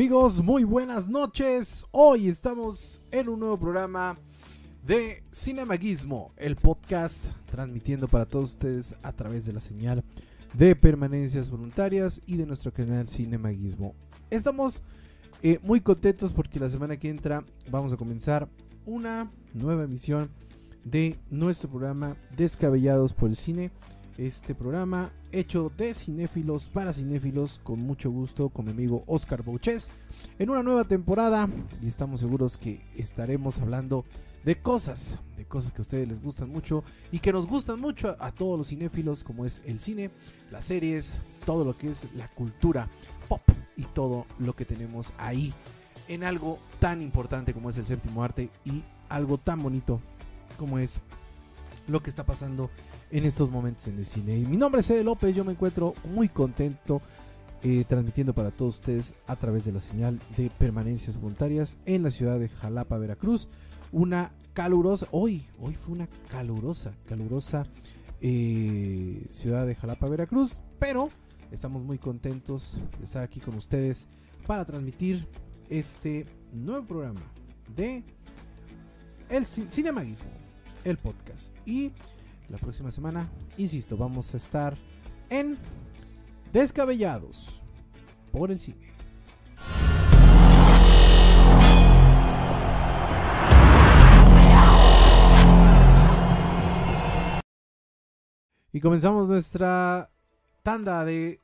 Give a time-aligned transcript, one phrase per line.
[0.00, 1.86] Amigos, muy buenas noches.
[1.90, 4.16] Hoy estamos en un nuevo programa
[4.82, 10.02] de Cinemaguismo, el podcast transmitiendo para todos ustedes a través de la señal
[10.54, 13.94] de permanencias voluntarias y de nuestro canal Cinemaguismo.
[14.30, 14.82] Estamos
[15.42, 18.48] eh, muy contentos porque la semana que entra vamos a comenzar
[18.86, 20.30] una nueva emisión
[20.82, 23.70] de nuestro programa Descabellados por el Cine
[24.26, 29.90] este programa hecho de cinéfilos para cinéfilos con mucho gusto con mi amigo Oscar Bouches
[30.38, 31.48] en una nueva temporada
[31.80, 34.04] y estamos seguros que estaremos hablando
[34.44, 38.14] de cosas, de cosas que a ustedes les gustan mucho y que nos gustan mucho
[38.20, 40.10] a, todos los cinéfilos como es el cine,
[40.50, 42.90] las series, todo lo que es la cultura
[43.26, 43.42] pop
[43.78, 45.54] y todo lo que tenemos ahí
[46.08, 49.98] en algo tan importante como es el séptimo arte y algo tan bonito
[50.58, 51.00] como es
[51.88, 52.68] lo que está pasando
[53.10, 54.36] estos momentos en el cine.
[54.36, 57.02] Y mi nombre es Ede López, yo me encuentro muy contento
[57.62, 62.10] eh, transmitiendo para todos ustedes a través de la señal de permanencias voluntarias en la
[62.10, 63.48] ciudad de Jalapa, Veracruz.
[63.92, 67.66] Una calurosa, hoy, hoy fue una calurosa, calurosa
[68.20, 71.10] eh, ciudad de Jalapa, Veracruz, pero
[71.50, 74.08] estamos muy contentos de estar aquí con ustedes
[74.46, 75.26] para transmitir
[75.68, 77.20] este nuevo programa
[77.76, 78.04] de
[79.28, 80.30] el Cinemaguismo,
[80.84, 81.54] el podcast.
[81.64, 81.92] Y
[82.50, 84.76] la próxima semana, insisto, vamos a estar
[85.28, 85.56] en
[86.52, 87.62] Descabellados
[88.32, 88.90] por el cine.
[98.72, 100.10] Y comenzamos nuestra
[100.62, 101.40] tanda de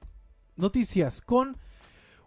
[0.57, 1.57] noticias con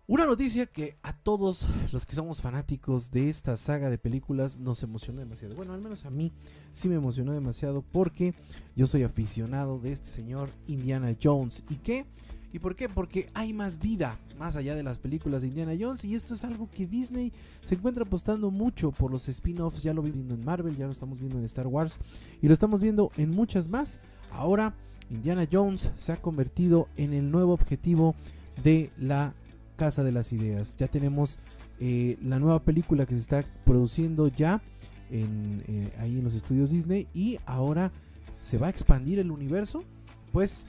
[0.09, 4.81] una noticia que a todos los que somos fanáticos de esta saga de películas nos
[4.81, 5.53] emocionó demasiado.
[5.53, 6.33] Bueno, al menos a mí
[6.71, 8.33] sí me emocionó demasiado porque
[8.75, 11.63] yo soy aficionado de este señor Indiana Jones.
[11.69, 12.07] ¿Y qué?
[12.51, 12.89] ¿Y por qué?
[12.89, 16.43] Porque hay más vida más allá de las películas de Indiana Jones y esto es
[16.43, 17.31] algo que Disney
[17.61, 19.83] se encuentra apostando mucho por los spin-offs.
[19.83, 21.99] Ya lo vi viendo en Marvel, ya lo estamos viendo en Star Wars
[22.41, 23.99] y lo estamos viendo en muchas más.
[24.31, 24.73] Ahora
[25.11, 28.15] Indiana Jones se ha convertido en el nuevo objetivo
[28.63, 29.35] de la
[29.79, 30.75] casa de las ideas.
[30.75, 31.39] Ya tenemos
[31.79, 34.61] eh, la nueva película que se está produciendo ya
[35.09, 37.93] eh, ahí en los estudios Disney y ahora
[38.39, 39.85] se va a expandir el universo.
[40.33, 40.67] Pues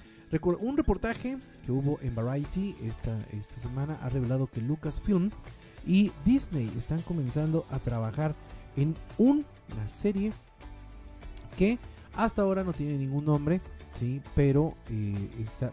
[0.61, 5.31] un reportaje que hubo en Variety esta, esta semana ha revelado que Lucasfilm
[5.85, 8.37] y Disney están comenzando a trabajar
[8.77, 9.45] en una
[9.89, 10.33] serie
[11.59, 11.81] que
[12.15, 13.61] hasta ahora no tiene ningún nombre,
[13.93, 15.15] sí, pero eh,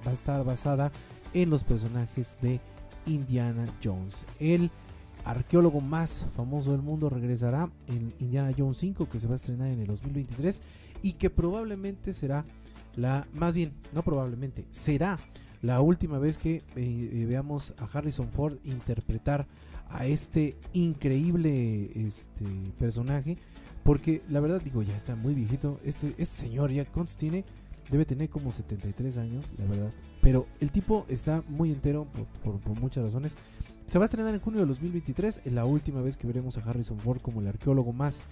[0.06, 0.92] va a estar basada
[1.34, 2.60] en los personajes de
[3.08, 4.26] Indiana Jones.
[4.40, 4.72] El
[5.26, 9.68] arqueólogo más famoso del mundo regresará en Indiana Jones 5 que se va a estrenar
[9.70, 10.62] en el 2023
[11.02, 12.46] y que probablemente será
[12.96, 15.20] la, más bien, no probablemente, será
[15.62, 19.48] la última vez que eh, eh, veamos a Harrison Ford interpretar
[19.90, 22.46] a este increíble este,
[22.80, 23.38] personaje.
[23.84, 25.80] Porque la verdad digo, ya está muy viejito.
[25.84, 27.46] Este, este señor ya, ¿cuántos tiene?
[27.90, 29.94] Debe tener como 73 años, la verdad.
[30.28, 32.06] Pero el tipo está muy entero
[32.44, 33.38] por, muchas razones.
[33.86, 36.70] Se va a estrenar en junio de 2023, en la última vez que veremos a
[36.70, 38.24] Harrison Ford como el arqueólogo más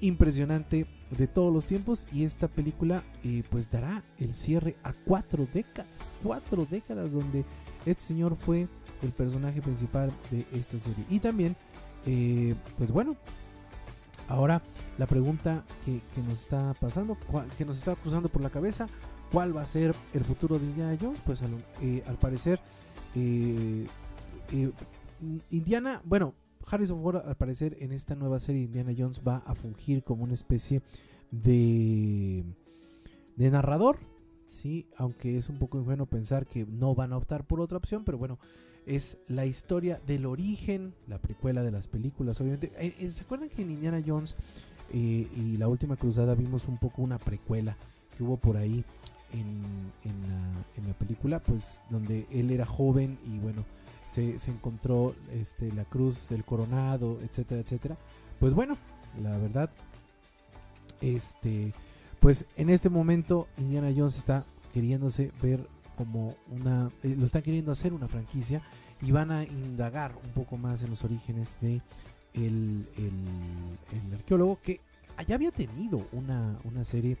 [0.00, 0.86] impresionante
[1.16, 2.08] de todos los tiempos.
[2.12, 6.10] Y esta película eh, pues dará el cierre a cuatro décadas.
[6.24, 7.44] Cuatro décadas donde
[7.86, 8.66] este señor fue
[9.02, 11.04] el personaje principal de esta serie.
[11.08, 11.54] Y también,
[12.04, 13.16] eh, pues bueno,
[14.26, 14.60] ahora
[14.98, 17.16] la pregunta que, nos está pasando,
[17.56, 18.88] que nos está cruzando por la cabeza,
[19.32, 21.20] ¿cuál va a ser el futuro de Indiana Jones?
[21.24, 21.50] Pues al,
[21.82, 22.60] eh, parecer,
[23.14, 23.86] eh,
[24.52, 24.70] eh,
[25.50, 26.34] Indiana, bueno,
[26.66, 30.34] Harrison Ford al parecer en esta nueva serie Indiana Jones va a fungir como una
[30.34, 30.82] especie
[31.30, 32.44] de,
[33.36, 33.98] de narrador,
[34.46, 38.04] sí, aunque es un poco ingenuo pensar que no van a optar por otra opción,
[38.04, 38.38] pero bueno,
[38.86, 42.72] es la historia del origen, la precuela de las películas, obviamente.
[43.10, 44.36] ¿Se acuerdan que en Indiana Jones
[44.90, 47.76] y la última cruzada vimos un poco una precuela
[48.16, 48.84] que hubo por ahí
[49.32, 49.92] en,
[50.86, 53.64] la, película, pues donde él era joven y bueno,
[54.06, 57.96] se, encontró este, la cruz del coronado, etcétera, etcétera.
[58.40, 58.76] Pues bueno,
[59.22, 59.70] la verdad,
[61.00, 61.72] este,
[62.20, 65.66] pues en este momento Indiana Jones está queriéndose ver
[65.96, 68.62] como una, eh, lo está queriendo hacer una franquicia
[69.02, 71.80] y van a indagar un poco más en los orígenes de
[72.34, 74.80] el, el, arqueólogo que
[75.26, 77.18] ya había tenido una, una serie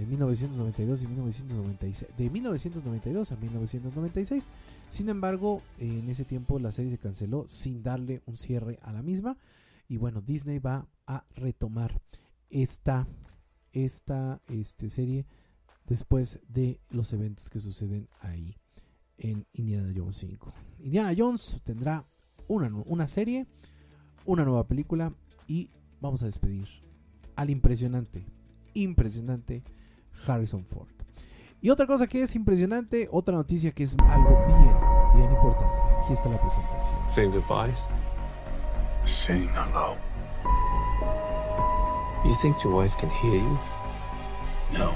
[0.00, 4.48] en 1992 y 1996, de 1992 a 1996.
[4.88, 9.02] Sin embargo, en ese tiempo la serie se canceló sin darle un cierre a la
[9.02, 9.36] misma.
[9.88, 12.00] Y bueno, Disney va a retomar
[12.48, 13.06] esta,
[13.72, 15.26] esta este, serie
[15.86, 18.56] después de los eventos que suceden ahí
[19.18, 20.54] en Indiana Jones 5.
[20.78, 22.06] Indiana Jones tendrá
[22.48, 23.46] una, una serie,
[24.24, 25.12] una nueva película
[25.46, 25.68] y
[26.00, 26.68] vamos a despedir
[27.36, 28.24] al impresionante,
[28.72, 29.62] impresionante
[30.26, 30.88] Harrison Ford.
[31.62, 34.76] Y otra cosa que es impresionante, otra noticia que es algo bien,
[35.14, 35.82] bien importante.
[36.02, 36.98] Aquí está la presentación.
[37.08, 37.88] Saying goodbyes.
[39.04, 39.96] Saying hello.
[42.24, 43.58] You think your wife can hear you?
[44.72, 44.94] No.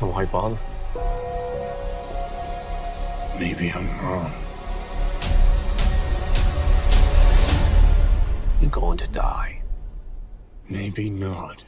[0.00, 0.58] Then why bother?
[3.38, 4.32] Maybe I'm wrong.
[8.60, 9.62] You're going to die.
[10.68, 11.64] Maybe not.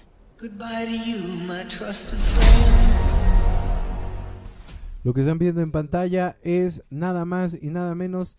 [5.05, 8.39] Lo que están viendo en pantalla es nada más y nada menos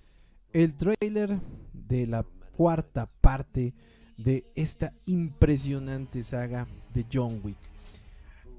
[0.51, 1.39] el trailer
[1.73, 2.25] de la
[2.57, 3.73] cuarta parte
[4.17, 7.57] de esta impresionante saga de John Wick.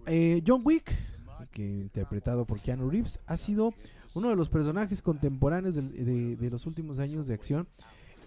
[0.07, 0.97] Eh, John Wick,
[1.51, 3.75] que interpretado por Keanu Reeves, ha sido
[4.15, 7.69] uno de los personajes contemporáneos de los últimos años de acción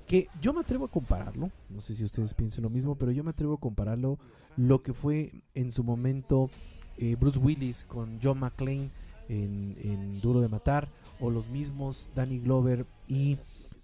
[0.09, 3.23] que yo me atrevo a compararlo, no sé si ustedes piensan lo mismo, pero yo
[3.23, 4.17] me atrevo a compararlo
[4.57, 6.49] lo que fue en su momento
[6.97, 8.89] eh, Bruce Willis con John McClane
[9.29, 10.89] en, en Duro de Matar,
[11.19, 13.37] o los mismos Danny Glover y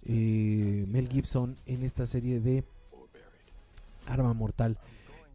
[0.04, 2.64] eh, Mel Gibson en esta serie de
[4.08, 4.78] Arma Mortal.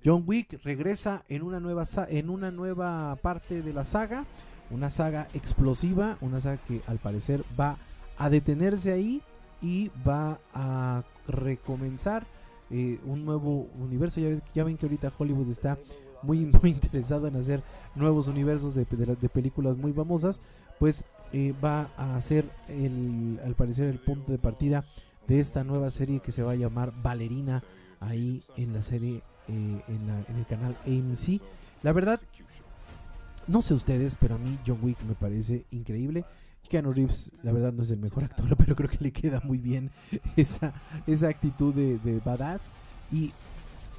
[0.04, 4.26] John Wick regresa en una nueva en una nueva parte de la saga,
[4.70, 7.78] una saga explosiva, una saga que al parecer va
[8.18, 9.22] a detenerse ahí
[9.62, 12.26] y va a recomenzar
[12.70, 14.20] eh, un nuevo universo.
[14.20, 15.78] Ya, ves- ya ven que ahorita Hollywood está
[16.24, 17.64] muy, muy interesado en hacer
[17.96, 20.42] nuevos universos de, de, películas muy famosas.
[20.80, 24.84] Pues eh, va a ser el, al parecer el punto de partida
[25.28, 27.64] de esta nueva serie que se va a llamar Valerina
[28.00, 31.40] ahí en la serie eh, en, en el canal AMC.
[31.84, 32.20] La verdad,
[33.48, 36.26] no sé ustedes, pero a mí John Wick me parece increíble.
[36.70, 39.58] Keanu Reeves, la verdad, no es el mejor actor, pero creo que le queda muy
[39.58, 39.92] bien
[40.36, 40.74] esa,
[41.08, 42.70] esa actitud de, de badass.
[43.12, 43.32] Y,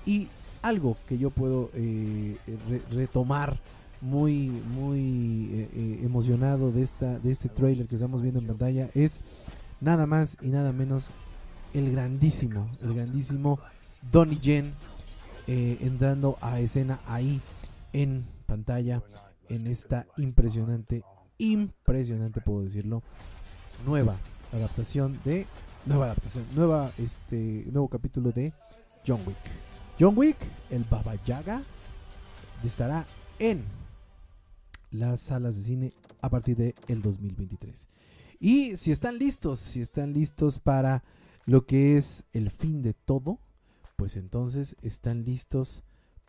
[0.06, 0.28] y
[0.62, 2.36] algo que yo puedo eh,
[2.68, 3.58] re- retomar
[4.00, 8.88] muy, muy eh, eh, emocionado de, esta, de este trailer que estamos viendo en pantalla
[8.94, 9.20] es
[9.80, 11.12] nada más y nada menos
[11.74, 13.58] el grandísimo, el grandísimo
[14.10, 14.72] Donnie Yen
[15.46, 17.40] eh, entrando a escena ahí
[17.92, 19.02] en pantalla
[19.48, 21.04] en esta impresionante,
[21.38, 23.02] impresionante puedo decirlo,
[23.86, 24.16] nueva
[24.52, 25.46] adaptación de
[25.86, 28.52] nueva adaptación, nueva este nuevo capítulo de
[29.06, 29.36] John Wick.
[29.98, 30.36] John Wick,
[30.70, 31.62] el Baba Yaga,
[32.62, 33.06] estará
[33.38, 33.64] en
[34.90, 37.88] las salas de cine a partir de el 2023.
[38.38, 41.02] Y si están listos, si están listos para
[41.44, 43.38] lo que es el fin de todo,
[43.96, 45.84] pues entonces están listos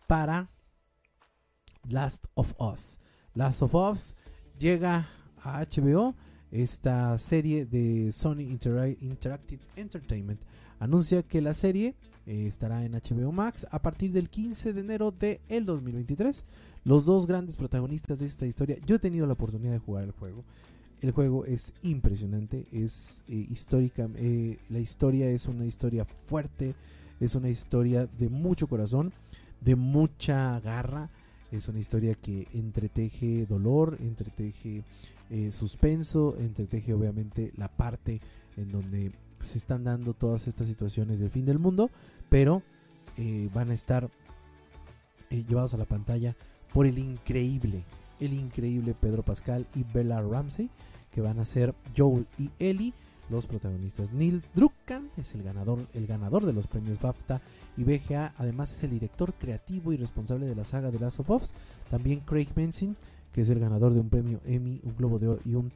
[0.06, 0.50] para
[1.88, 2.98] Last of Us.
[3.34, 4.16] Last of Us
[4.58, 5.08] llega
[5.42, 6.14] a HBO.
[6.50, 10.40] Esta serie de Sony Intera- Interactive Entertainment
[10.78, 11.94] anuncia que la serie
[12.26, 15.12] eh, estará en HBO Max a partir del 15 de enero
[15.48, 16.46] el 2023.
[16.84, 20.12] Los dos grandes protagonistas de esta historia, yo he tenido la oportunidad de jugar el
[20.12, 20.44] juego.
[21.00, 26.74] El juego es impresionante, es eh, histórica, eh, la historia es una historia fuerte,
[27.20, 29.12] es una historia de mucho corazón,
[29.60, 31.10] de mucha garra,
[31.56, 34.84] es una historia que entreteje dolor, entreteje
[35.30, 38.20] eh, suspenso, entreteje obviamente la parte
[38.56, 41.90] en donde se están dando todas estas situaciones del fin del mundo,
[42.28, 42.62] pero
[43.16, 44.10] eh, van a estar
[45.30, 46.36] eh, llevados a la pantalla
[46.72, 47.84] por el increíble,
[48.20, 50.70] el increíble Pedro Pascal y Bella Ramsey,
[51.10, 52.94] que van a ser Joel y Ellie,
[53.30, 54.12] los protagonistas.
[54.12, 57.40] Neil Druckmann es el ganador, el ganador de los premios BAFTA
[57.76, 61.30] y BGA, además es el director creativo y responsable de la saga de Last of
[61.30, 61.54] Us.
[61.90, 62.96] También Craig Manson,
[63.32, 65.70] que es el ganador de un premio Emmy, un Globo de Oro y un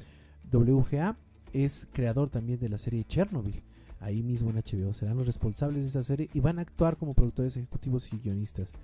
[0.52, 1.16] WGA,
[1.52, 3.62] es creador también de la serie Chernobyl.
[4.00, 7.14] Ahí mismo en HBO serán los responsables de esta serie y van a actuar como
[7.14, 8.74] productores ejecutivos y guionistas.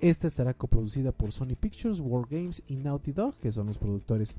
[0.00, 4.36] Esta estará coproducida por Sony Pictures, War Games y Naughty Dog, que son los productores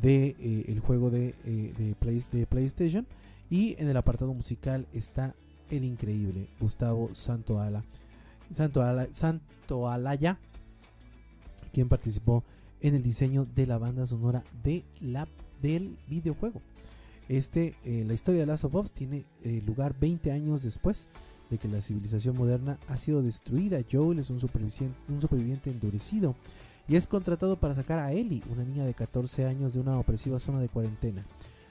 [0.00, 3.06] de eh, el juego de, eh, de, Play- de PlayStation.
[3.50, 5.34] Y en el apartado musical está
[5.70, 7.84] el increíble Gustavo Santoala,
[8.52, 10.38] Santoala, Santoalaya,
[11.72, 12.44] quien participó
[12.80, 15.28] en el diseño de la banda sonora de la,
[15.60, 16.60] del videojuego.
[17.28, 19.24] Este, eh, la historia de Last of Us tiene
[19.66, 21.08] lugar 20 años después
[21.50, 23.78] de que la civilización moderna ha sido destruida.
[23.90, 26.34] Joel es un superviviente, un superviviente endurecido
[26.92, 30.38] y es contratado para sacar a Ellie, una niña de 14 años de una opresiva
[30.38, 31.24] zona de cuarentena.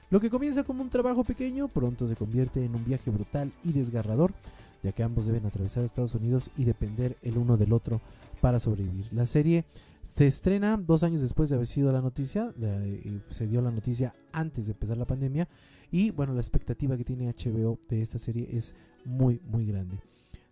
[0.09, 3.71] Lo que comienza como un trabajo pequeño pronto se convierte en un viaje brutal y
[3.71, 4.33] desgarrador,
[4.81, 8.01] ya que ambos deben atravesar Estados Unidos y depender el uno del otro
[8.41, 9.13] para sobrevivir.
[9.13, 9.65] La serie
[10.11, 14.15] se estrena dos años después de haber sido la noticia, eh, se dio la noticia
[14.31, 15.47] antes de empezar la pandemia
[15.91, 18.73] Y bueno, la expectativa que tiene HBO de esta serie es
[19.05, 19.99] muy, muy grande.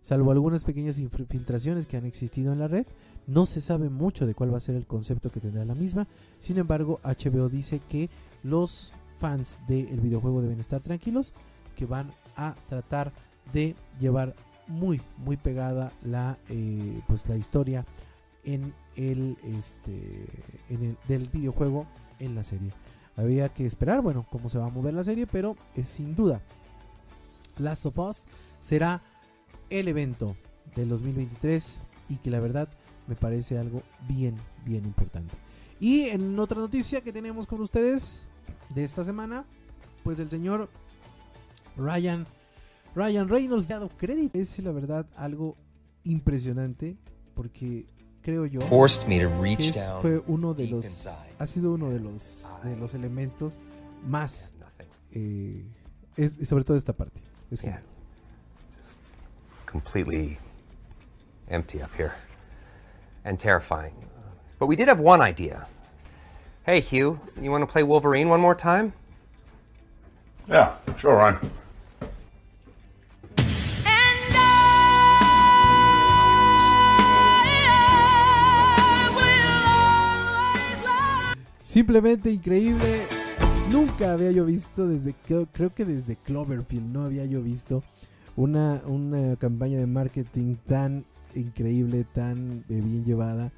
[0.00, 2.86] Salvo algunas pequeñas infiltraciones que han existido en la red,
[3.26, 6.06] no se sabe mucho de cuál va a ser el concepto que tendrá la misma.
[6.38, 8.08] Sin embargo, HBO dice que
[8.42, 11.34] los fans del videojuego deben estar tranquilos,
[11.76, 13.12] que van a tratar
[13.52, 14.34] de llevar
[14.66, 17.84] muy, muy pegada la, eh, pues la historia
[18.44, 20.26] en el, este,
[20.70, 21.86] en el, del videojuego
[22.18, 22.72] en la serie.
[23.16, 26.40] Había que esperar, bueno, cómo se va a mover la serie, pero es sin duda
[27.60, 28.26] Last of Us
[28.58, 29.02] será
[29.70, 30.36] el evento
[30.76, 32.68] del 2023 y que la verdad
[33.06, 35.34] me parece algo bien, bien importante.
[35.80, 38.28] Y en otra noticia que tenemos con ustedes
[38.74, 39.44] de esta semana,
[40.04, 40.68] pues el señor
[41.76, 42.26] Ryan,
[42.94, 44.36] Ryan Reynolds ha dado crédito.
[44.38, 45.56] Es la verdad algo
[46.04, 46.96] impresionante
[47.34, 47.86] porque
[48.22, 51.06] creo yo forced me to que reach es- down fue uno de los
[51.38, 53.58] ha sido uno de los de los elementos
[54.06, 54.52] más
[55.12, 55.64] eh,
[56.16, 57.82] es, sobre todo esta parte es genial.
[59.70, 60.38] It's just completely
[61.48, 62.14] empty up here
[63.24, 63.94] and terrifying.
[64.58, 65.68] But we did have one idea.
[66.64, 68.92] Hey, Hugh, you want to play Wolverine one more time?
[70.48, 71.38] Yeah, sure, Ryan.
[73.38, 74.66] And I
[79.14, 79.54] will
[80.48, 83.06] always love simplemente increíble
[83.70, 87.84] nunca había yo visto desde creo, creo que desde Cloverfield no había yo visto
[88.40, 91.04] una, una campaña de marketing tan
[91.34, 93.52] increíble tan eh, bien llevada.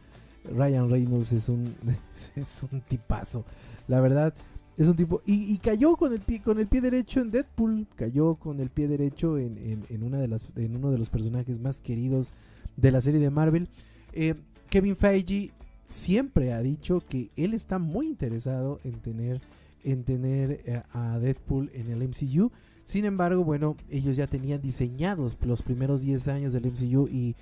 [0.44, 1.74] Ryan Reynolds es un
[2.36, 3.44] es un tipazo
[3.86, 4.34] la verdad
[4.76, 8.34] es un tipo y, cayó con el pie con el pie derecho en Deadpool cayó
[8.34, 11.60] con el pie derecho en, en- en una de las en uno de los personajes
[11.60, 12.32] más queridos
[12.76, 13.68] de la serie de Marvel.
[14.14, 14.34] Eh,
[14.70, 15.52] Kevin Feige
[15.88, 19.40] siempre ha dicho que él está muy interesado en tener
[19.84, 22.50] en tener eh, a Deadpool en el MCU
[22.84, 27.34] sin embargo bueno ellos ya tenían diseñados los primeros 10 años del MCU y,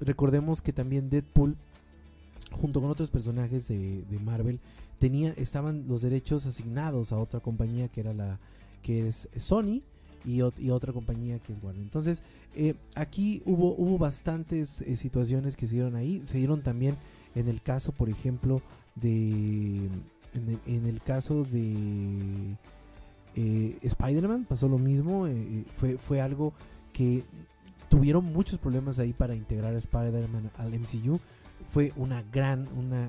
[0.00, 1.56] recordemos que también Deadpool
[2.50, 4.58] junto con otros personajes de, Marvel
[4.98, 8.40] tenían estaban los derechos asignados a otra compañía que era la
[8.82, 9.82] que es Sony
[10.24, 11.82] y, y otra compañía que es Warner.
[11.82, 12.22] Entonces
[12.54, 16.22] eh, aquí hubo hubo bastantes eh, situaciones que se dieron ahí.
[16.24, 16.96] Se dieron también
[17.34, 18.60] en el caso por ejemplo
[18.96, 19.88] de
[20.34, 22.56] en el caso de
[23.34, 26.52] eh, Spider-Man pasó lo mismo eh, eh, fue fue algo
[26.92, 27.24] que
[27.88, 31.18] tuvieron muchos problemas ahí para integrar a Spider-Man al MCU
[31.70, 33.08] fue una gran una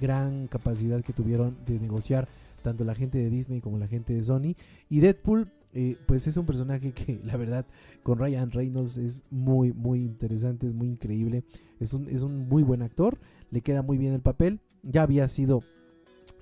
[0.00, 2.26] gran capacidad que tuvieron de negociar
[2.62, 4.54] tanto la gente de Disney como la gente de Sony.
[4.88, 5.50] Y Deadpool
[6.06, 7.66] pues es un personaje que la verdad
[8.02, 11.44] con Ryan Reynolds es muy muy interesante es muy increíble.
[11.80, 13.18] Es un, es un muy buen actor
[13.50, 14.60] le queda muy bien el papel.
[14.82, 15.62] Ya había sido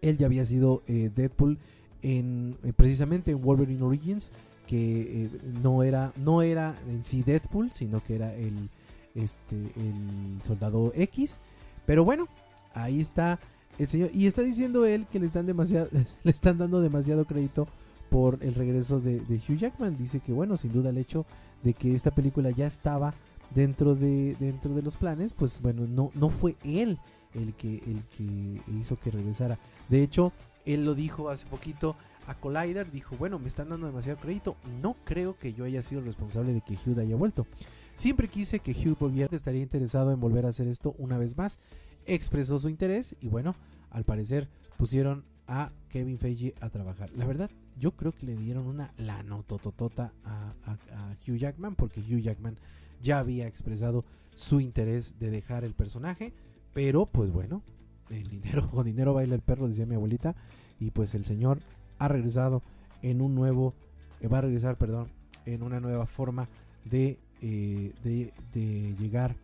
[0.02, 1.58] él ya había sido Deadpool
[2.02, 4.32] eh, precisamente en Wolverine Origins
[4.66, 5.30] que eh,
[5.62, 8.68] no era no era en sí Deadpool sino que era el
[9.14, 11.40] este el soldado X.
[11.86, 12.28] Pero bueno
[12.74, 13.40] ahí está
[13.78, 15.88] el señor y está diciendo él que le están demasiado
[16.22, 17.66] le están dando demasiado crédito
[18.10, 19.96] por el regreso de, de Hugh Jackman.
[19.96, 21.26] Dice que bueno sin duda el hecho
[21.62, 23.14] de que esta película ya estaba
[23.54, 26.98] dentro de dentro de los planes pues bueno no no fue él
[27.34, 29.58] el que el que hizo que regresara.
[29.88, 30.32] De hecho
[30.64, 34.96] él lo dijo hace poquito a Collider dijo bueno me están dando demasiado crédito no
[35.04, 37.46] creo que yo haya sido el responsable de que Hugh haya vuelto.
[37.94, 41.58] Siempre quise que Hugh volviera estaría interesado en volver a hacer esto una vez más.
[42.06, 43.54] Expresó su interés y bueno
[43.90, 47.10] al parecer pusieron a Kevin Feige a trabajar.
[47.16, 52.00] La verdad yo creo que le dieron una lanotototota a, a, a Hugh Jackman porque
[52.00, 52.58] Hugh Jackman
[53.00, 54.04] ya había expresado
[54.34, 56.32] su interés de dejar el personaje
[56.78, 57.60] pero pues bueno
[58.08, 60.36] el dinero con dinero baila el perro decía mi abuelita
[60.78, 61.58] y pues el señor
[61.98, 62.62] ha regresado
[63.02, 63.74] en un nuevo
[64.20, 65.08] eh, va a regresar perdón
[65.44, 66.48] en una nueva forma
[66.84, 69.34] de eh, de, de llegar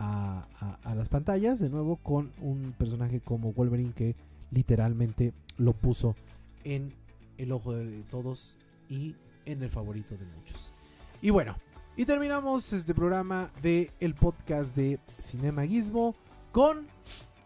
[0.00, 0.48] a,
[0.82, 4.16] a- las pantallas de nuevo con un personaje como Wolverine que
[4.50, 6.16] literalmente lo puso
[6.64, 6.92] en
[7.38, 8.58] el ojo de todos
[8.88, 9.14] y
[9.46, 10.72] en el favorito de muchos.
[11.20, 11.54] Y bueno
[11.96, 16.16] y terminamos este programa de el podcast de Cinema Gizmo
[16.52, 16.86] con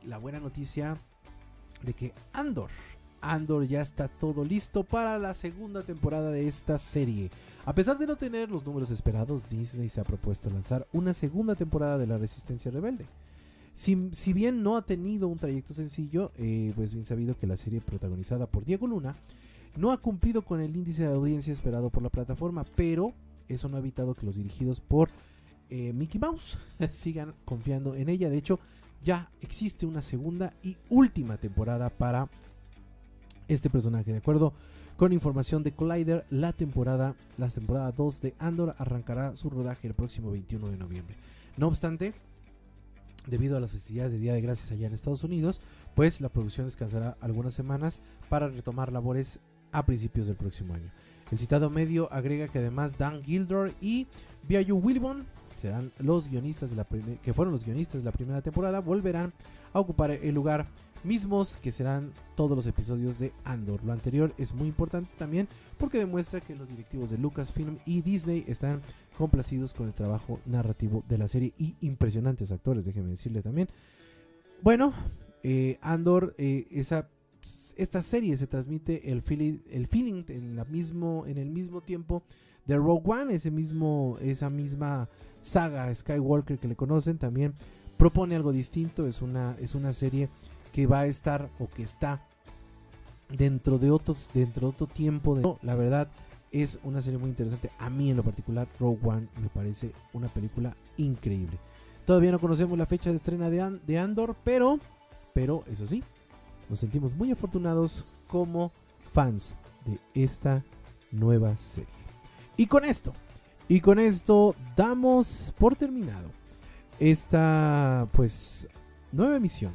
[0.04, 0.98] la buena noticia
[1.82, 2.70] de que Andor,
[3.20, 7.30] Andor ya está todo listo para la segunda temporada de esta serie.
[7.64, 11.54] A pesar de no tener los números esperados, Disney se ha propuesto lanzar una segunda
[11.54, 13.06] temporada de La Resistencia Rebelde.
[13.74, 17.56] Si, si bien no ha tenido un trayecto sencillo, eh, pues bien sabido que la
[17.56, 19.16] serie protagonizada por Diego Luna
[19.76, 23.12] no ha cumplido con el índice de audiencia esperado por la plataforma, pero
[23.48, 25.10] eso no ha evitado que los dirigidos por
[25.68, 26.58] eh, Mickey Mouse
[26.90, 28.30] sigan confiando en ella.
[28.30, 28.58] De hecho,
[29.02, 32.28] ya existe una segunda y última temporada para
[33.48, 34.12] este personaje.
[34.12, 34.52] De acuerdo
[34.96, 39.94] con información de Collider, la temporada, la temporada 2 de Andor arrancará su rodaje el
[39.94, 41.16] próximo 21 de noviembre.
[41.56, 42.14] No obstante,
[43.26, 45.60] debido a las festividades de Día de Gracias allá en Estados Unidos,
[45.94, 49.40] pues la producción descansará algunas semanas para retomar labores
[49.72, 50.90] a principios del próximo año.
[51.30, 54.06] El citado medio agrega que además Dan Gildor y
[54.48, 55.26] Biayu Wilbon
[55.56, 56.86] serán los guionistas de la
[57.22, 59.32] que fueron los guionistas de la primera temporada, volverán
[59.72, 60.66] a ocupar el lugar
[61.04, 63.84] mismos que serán todos los episodios de Andor.
[63.84, 65.48] Lo anterior es muy importante también
[65.78, 68.82] porque demuestra que los directivos de Lucasfilm y Disney están
[69.16, 73.68] complacidos con el trabajo narrativo de la serie y impresionantes actores, déjenme decirle también.
[74.62, 74.92] Bueno,
[75.42, 77.08] eh, Andor, eh, esa,
[77.76, 82.22] esta serie se transmite el feeling, el feeling en, la mismo, en el mismo tiempo
[82.66, 85.08] de Rogue One, ese mismo, esa misma
[85.40, 87.54] saga Skywalker que le conocen, también
[87.96, 90.28] propone algo distinto, es una, es una serie
[90.72, 92.26] que va a estar o que está
[93.30, 96.08] dentro de otros dentro de otro tiempo de la verdad
[96.52, 97.70] es una serie muy interesante.
[97.78, 101.58] A mí en lo particular Rogue One me parece una película increíble.
[102.04, 104.78] Todavía no conocemos la fecha de estrena de, de Andor pero
[105.34, 106.02] pero eso sí
[106.68, 108.72] nos sentimos muy afortunados como
[109.12, 110.64] fans de esta
[111.10, 112.05] nueva serie
[112.56, 113.12] y con esto
[113.68, 116.30] y con esto damos por terminado
[116.98, 118.68] esta pues
[119.12, 119.74] nueva emisión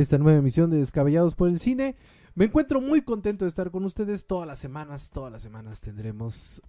[0.00, 1.96] esta nueva emisión de Descabellados por el Cine.
[2.36, 5.10] Me encuentro muy contento de estar con ustedes todas las semanas.
[5.10, 6.62] Todas las semanas tendremos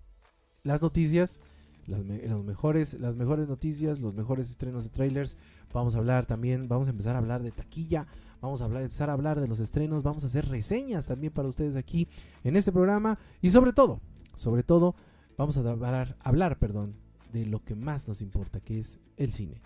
[0.63, 1.39] las noticias,
[1.85, 5.37] las, los mejores, las mejores noticias, los mejores estrenos de trailers.
[5.71, 8.07] Vamos a hablar también, vamos a empezar a hablar de taquilla.
[8.41, 10.01] Vamos a hablar, empezar a hablar de los estrenos.
[10.01, 12.07] Vamos a hacer reseñas también para ustedes aquí
[12.43, 13.19] en este programa.
[13.43, 14.01] Y sobre todo,
[14.35, 14.95] sobre todo,
[15.37, 16.95] vamos a hablar, hablar perdón,
[17.31, 19.61] de lo que más nos importa, que es el cine.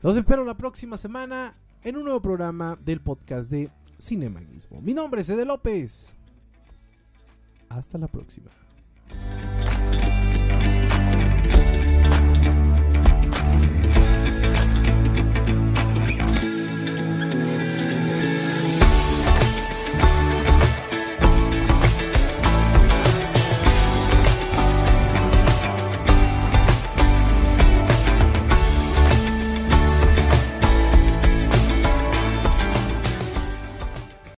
[0.00, 4.80] Los espero la próxima semana en un nuevo programa del podcast de Cinemagismo.
[4.80, 6.14] Mi nombre es Ede López.
[7.68, 8.50] Hasta la próxima.